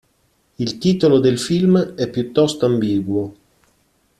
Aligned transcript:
Il 0.57 0.79
titolo 0.79 1.19
del 1.19 1.37
film 1.37 1.77
è 1.93 2.09
piuttosto 2.09 2.65
ambiguo. 2.65 3.35